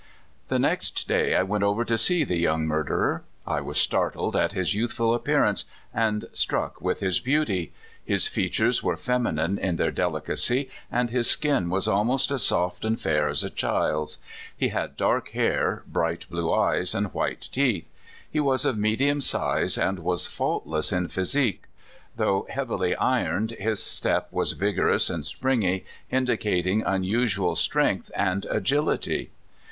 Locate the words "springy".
25.23-25.85